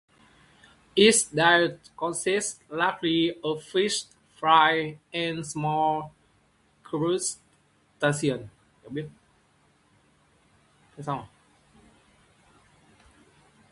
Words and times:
Its 0.95 1.25
diet 1.29 1.91
consists 1.95 2.59
largely 2.71 3.39
of 3.43 3.61
fish 3.61 4.05
fry 4.39 4.97
and 5.13 5.45
small 5.45 6.11
crustaceans. 6.81 8.49